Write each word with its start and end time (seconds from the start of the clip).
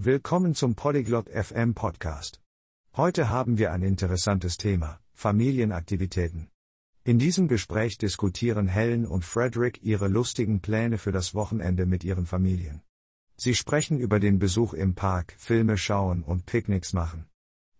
Willkommen 0.00 0.54
zum 0.54 0.76
Polyglot 0.76 1.28
FM 1.28 1.74
Podcast. 1.74 2.40
Heute 2.96 3.30
haben 3.30 3.58
wir 3.58 3.72
ein 3.72 3.82
interessantes 3.82 4.56
Thema, 4.56 5.00
Familienaktivitäten. 5.12 6.52
In 7.02 7.18
diesem 7.18 7.48
Gespräch 7.48 7.98
diskutieren 7.98 8.68
Helen 8.68 9.04
und 9.04 9.24
Frederick 9.24 9.82
ihre 9.82 10.06
lustigen 10.06 10.60
Pläne 10.60 10.98
für 10.98 11.10
das 11.10 11.34
Wochenende 11.34 11.84
mit 11.84 12.04
ihren 12.04 12.26
Familien. 12.26 12.80
Sie 13.36 13.56
sprechen 13.56 13.98
über 13.98 14.20
den 14.20 14.38
Besuch 14.38 14.72
im 14.72 14.94
Park, 14.94 15.34
Filme 15.36 15.76
schauen 15.76 16.22
und 16.22 16.46
Picknicks 16.46 16.92
machen. 16.92 17.26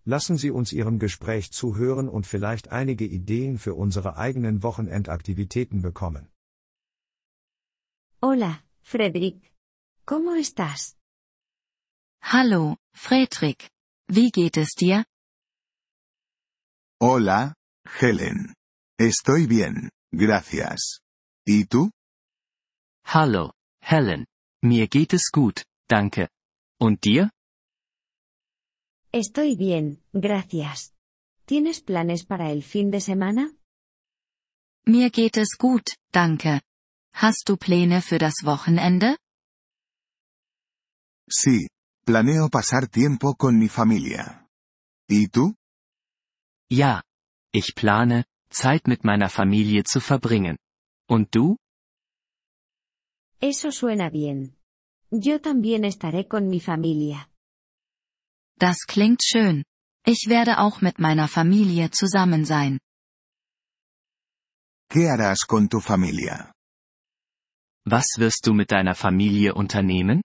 Lassen 0.04 0.36
Sie 0.36 0.50
uns 0.50 0.72
Ihrem 0.72 0.98
Gespräch 0.98 1.52
zuhören 1.52 2.08
und 2.08 2.26
vielleicht 2.26 2.72
einige 2.72 3.04
Ideen 3.04 3.58
für 3.58 3.74
unsere 3.74 4.16
eigenen 4.16 4.64
Wochenendaktivitäten 4.64 5.82
bekommen. 5.82 6.26
Hola, 8.20 8.58
Frederick. 8.82 9.52
¿Cómo 10.04 10.34
estás? 10.34 10.97
Hallo, 12.22 12.76
Fredrik. 12.94 13.70
Wie 14.08 14.30
geht 14.30 14.56
es 14.56 14.74
dir? 14.74 15.04
Hola, 17.00 17.54
Helen. 18.00 18.54
Estoy 18.98 19.46
bien, 19.46 19.90
gracias. 20.12 21.00
¿Y 21.46 21.64
tú? 21.66 21.90
Hallo, 23.04 23.52
Helen. 23.80 24.26
Mir 24.62 24.88
geht 24.88 25.14
es 25.14 25.30
gut, 25.32 25.62
danke. 25.88 26.28
Und 26.80 27.00
dir? 27.04 27.30
Estoy 29.12 29.56
bien, 29.56 30.02
gracias. 30.12 30.92
¿Tienes 31.46 31.80
planes 31.80 32.26
para 32.26 32.50
el 32.50 32.62
fin 32.62 32.90
de 32.90 33.00
semana? 33.00 33.52
Mir 34.86 35.10
geht 35.10 35.36
es 35.38 35.56
gut, 35.56 35.96
danke. 36.12 36.60
Hast 37.14 37.48
du 37.48 37.56
Pläne 37.56 38.02
für 38.02 38.18
das 38.18 38.44
Wochenende? 38.44 39.16
Sí, 41.30 41.68
planeo 42.08 42.48
pasar 42.48 42.88
tiempo 42.88 43.34
con 43.34 43.58
mi 43.58 43.68
familia. 43.68 44.48
¿Y 45.10 45.28
tú? 45.28 45.54
Ja. 46.70 47.02
Ich 47.52 47.74
plane, 47.74 48.24
Zeit 48.50 48.86
mit 48.86 49.04
meiner 49.04 49.28
Familie 49.28 49.82
zu 49.84 50.00
verbringen. 50.00 50.56
Und 51.06 51.34
du? 51.34 51.56
Eso 53.40 53.72
suena 53.72 54.08
bien. 54.08 54.56
Yo 55.10 55.38
también 55.40 55.84
estaré 55.84 56.26
con 56.26 56.48
mi 56.48 56.60
familia. 56.60 57.28
Das 58.58 58.86
klingt 58.86 59.22
schön. 59.22 59.64
Ich 60.06 60.28
werde 60.28 60.60
auch 60.60 60.80
mit 60.80 60.98
meiner 60.98 61.28
Familie 61.28 61.90
zusammen 61.90 62.46
sein. 62.46 62.78
¿Qué 64.90 65.10
harás 65.10 65.40
con 65.46 65.68
tu 65.68 65.80
familia? 65.80 66.52
Was 67.84 68.16
wirst 68.16 68.46
du 68.46 68.54
mit 68.54 68.70
deiner 68.70 68.94
Familie 68.94 69.52
unternehmen? 69.52 70.22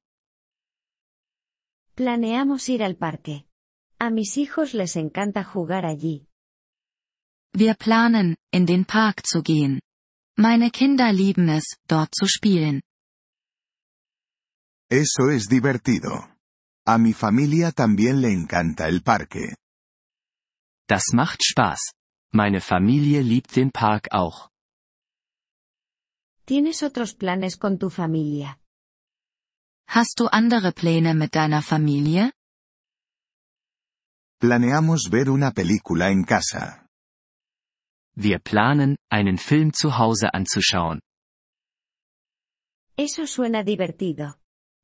Planeamos 1.96 2.70
ir 2.70 2.82
al 2.82 2.96
parque. 2.96 3.46
A 4.00 4.10
mis 4.10 4.38
hijos 4.38 4.74
les 4.74 4.96
encanta 4.96 5.44
jugar 5.44 5.86
allí. 5.86 6.28
Wir 7.56 7.76
planen, 7.76 8.36
in 8.52 8.66
den 8.66 8.84
Park 8.84 9.22
zu 9.24 9.44
gehen. 9.44 9.80
Meine 10.36 10.72
Kinder 10.72 11.14
lieben 11.14 11.50
es, 11.50 11.78
dort 11.88 12.10
zu 12.16 12.26
spielen. 12.26 12.82
Eso 14.90 15.30
es 15.30 15.48
divertido. 15.48 16.30
A 16.88 16.98
mi 16.98 17.14
familia 17.14 17.72
también 17.72 18.22
le 18.22 18.32
encanta 18.32 18.88
el 18.88 19.04
parque. 19.04 19.56
Das 20.88 21.14
macht 21.14 21.44
Spaß. 21.44 21.94
Meine 22.34 22.60
Familie 22.60 23.22
liebt 23.22 23.56
den 23.56 23.70
Park 23.72 24.08
auch. 24.12 24.50
¿Tienes 26.46 26.82
otros 26.82 27.14
planes 27.14 27.58
con 27.58 27.78
tu 27.78 27.92
familia? 27.92 28.60
Hast 29.96 30.20
du 30.20 30.26
andere 30.26 30.72
Pläne 30.72 31.14
mit 31.14 31.36
deiner 31.36 31.62
Familie? 31.62 32.32
Planeamos 34.40 35.10
ver 35.12 35.30
una 35.30 35.52
película 35.52 36.10
en 36.10 36.24
casa. 36.24 36.88
Wir 38.16 38.40
planen, 38.40 38.98
einen 39.12 39.38
Film 39.38 39.72
zu 39.72 40.00
Hause 40.00 40.34
anzuschauen. 40.34 41.00
Eso 42.98 43.28
suena 43.28 43.64
divertido. 43.64 44.40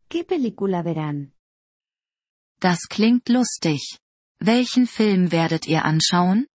¿Qué 0.10 0.24
película 0.24 0.84
verán? 0.84 1.34
Das 2.60 2.88
klingt 2.88 3.30
lustig. 3.30 3.98
Welchen 4.40 4.86
Film 4.86 5.32
werdet 5.32 5.68
ihr 5.68 5.86
anschauen? 5.86 6.46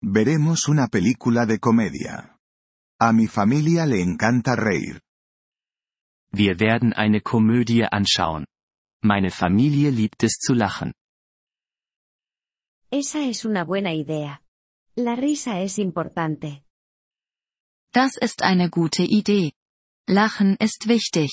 Veremos 0.00 0.68
una 0.68 0.86
película 0.86 1.46
de 1.46 1.58
comedia. 1.58 2.38
A 3.00 3.12
mi 3.12 3.26
familia 3.26 3.86
le 3.86 4.00
encanta 4.00 4.54
reír. 4.54 5.00
Wir 6.36 6.58
werden 6.58 6.92
eine 6.92 7.20
Komödie 7.20 7.84
anschauen. 7.84 8.44
Meine 9.02 9.30
Familie 9.30 9.90
liebt 9.90 10.24
es 10.24 10.38
zu 10.38 10.52
lachen. 10.52 10.92
Esa 12.90 13.20
es 13.20 13.44
una 13.44 13.64
buena 13.64 13.92
idea. 13.92 14.40
La 14.96 15.14
risa 15.14 15.60
es 15.60 15.78
importante. 15.78 16.64
Das 17.92 18.16
ist 18.16 18.42
eine 18.42 18.68
gute 18.68 19.04
Idee. 19.04 19.52
Lachen 20.08 20.56
ist 20.56 20.88
wichtig. 20.88 21.30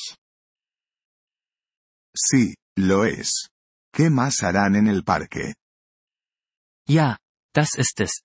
Sí, 2.16 2.56
lo 2.78 3.04
es. 3.04 3.50
¿Qué 3.94 4.12
más 4.12 4.44
harán 4.44 4.76
en 4.76 4.88
el 4.88 5.04
parque? 5.04 5.56
Ja, 6.88 7.18
das 7.54 7.76
ist 7.76 8.00
es. 8.00 8.22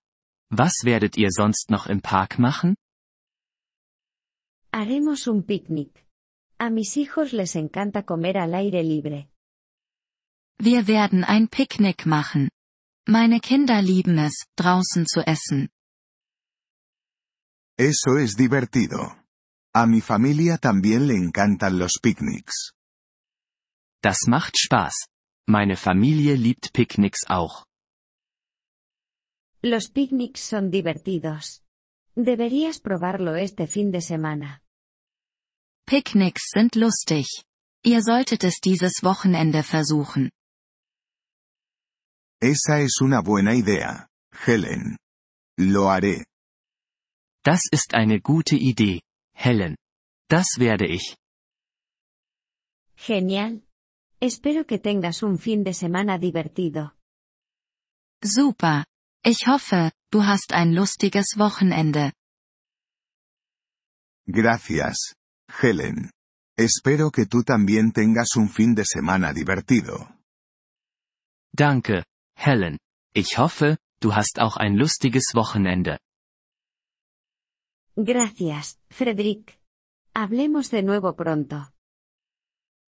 Was 0.50 0.84
werdet 0.84 1.16
ihr 1.16 1.30
sonst 1.30 1.70
noch 1.70 1.86
im 1.86 2.02
Park 2.02 2.38
machen? 2.38 2.76
Haremos 4.74 5.26
un 5.26 5.42
picnic. 5.46 6.05
A 6.58 6.70
mis 6.70 6.96
hijos 6.96 7.32
les 7.34 7.54
encanta 7.54 8.04
comer 8.04 8.38
al 8.38 8.54
aire 8.54 8.82
libre. 8.82 9.28
Wir 10.58 10.86
werden 10.86 11.22
ein 11.22 11.48
Picknick 11.48 12.06
machen. 12.06 12.48
Meine 13.06 13.40
Kinder 13.40 13.82
lieben 13.82 14.18
es, 14.18 14.46
draußen 14.56 15.06
zu 15.06 15.20
essen. 15.20 15.68
Eso 17.78 18.16
es 18.16 18.36
divertido. 18.36 19.16
A 19.74 19.86
mi 19.86 20.00
familia 20.00 20.56
también 20.56 21.06
le 21.06 21.14
encantan 21.14 21.78
los 21.78 21.98
picnics. 22.00 22.72
Das 24.02 24.26
macht 24.26 24.56
Spaß. 24.56 25.08
Meine 25.46 25.76
Familie 25.76 26.36
liebt 26.36 26.72
Picknicks 26.72 27.26
auch. 27.28 27.66
Los 29.62 29.90
picnics 29.90 30.40
son 30.40 30.70
divertidos. 30.70 31.62
Deberías 32.14 32.80
probarlo 32.80 33.34
este 33.34 33.66
fin 33.66 33.92
de 33.92 34.00
semana. 34.00 34.62
Picknicks 35.86 36.50
sind 36.50 36.74
lustig. 36.74 37.44
Ihr 37.84 38.02
solltet 38.02 38.42
es 38.42 38.60
dieses 38.60 39.04
Wochenende 39.04 39.62
versuchen. 39.62 40.30
Esa 42.40 42.80
es 42.80 43.00
una 43.00 43.22
buena 43.22 43.54
idea, 43.54 44.08
Helen. 44.32 44.98
Lo 45.58 45.88
haré. 45.88 46.24
Das 47.44 47.62
ist 47.70 47.94
eine 47.94 48.20
gute 48.20 48.56
Idee, 48.56 49.00
Helen. 49.32 49.76
Das 50.28 50.58
werde 50.58 50.86
ich. 50.86 51.16
Genial. 52.96 53.62
Espero 54.20 54.64
que 54.66 54.78
tengas 54.78 55.22
un 55.22 55.38
fin 55.38 55.62
de 55.62 55.72
semana 55.72 56.18
divertido. 56.18 56.92
Super. 58.24 58.84
Ich 59.24 59.46
hoffe, 59.46 59.92
du 60.10 60.24
hast 60.24 60.52
ein 60.52 60.72
lustiges 60.74 61.38
Wochenende. 61.38 62.12
Gracias, 64.26 65.14
Helen. 65.48 66.10
Espero 66.58 67.10
que 67.10 67.26
tú 67.26 67.42
también 67.42 67.92
tengas 67.92 68.36
un 68.36 68.48
fin 68.48 68.74
de 68.74 68.84
semana 68.84 69.32
divertido. 69.32 70.08
Danke, 71.52 72.04
Helen. 72.34 72.78
Ich 73.14 73.38
hoffe, 73.38 73.78
du 74.00 74.12
hast 74.12 74.38
auch 74.38 74.56
ein 74.56 74.76
lustiges 74.76 75.32
Wochenende. 75.34 75.98
Gracias, 77.96 78.78
Frederick. 78.90 79.58
Hablemos 80.14 80.70
de 80.70 80.82
nuevo 80.82 81.14
pronto. 81.14 81.70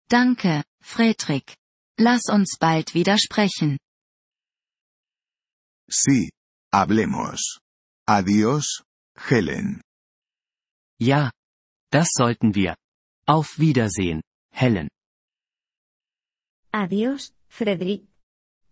Danke, 0.10 0.64
Fredrik. 0.82 1.58
Lass 1.98 2.30
uns 2.30 2.58
bald 2.60 2.94
wieder 2.94 3.18
sprechen. 3.18 3.78
Sí, 5.90 6.30
hablemos. 6.72 7.60
Adiós, 8.08 8.84
Helen. 9.16 9.82
Ja. 11.00 11.32
Das 11.96 12.10
sollten 12.12 12.56
wir. 12.56 12.76
Auf 13.26 13.58
Wiedersehen, 13.58 14.22
Helen. 14.52 14.90
Adiós, 16.74 17.34
Frederick. 17.48 18.04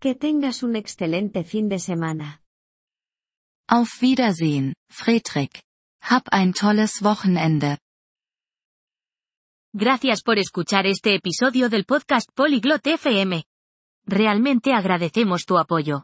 Que 0.01 0.13
tengas 0.13 0.61
un 0.61 0.75
excelente 0.75 1.45
fin 1.45 1.69
de 1.69 1.79
semana. 1.79 2.41
Auf 3.69 4.01
Wiedersehen, 4.01 4.73
Fredrik. 4.89 5.63
Hab 6.01 6.23
ein 6.33 6.51
tolles 6.51 7.01
Wochenende. 7.01 7.77
Gracias 9.73 10.21
por 10.21 10.37
escuchar 10.37 10.85
este 10.85 11.15
episodio 11.15 11.69
del 11.69 11.85
podcast 11.85 12.29
Polyglot 12.35 12.85
FM. 12.85 13.45
Realmente 14.05 14.73
agradecemos 14.73 15.45
tu 15.45 15.57
apoyo. 15.57 16.03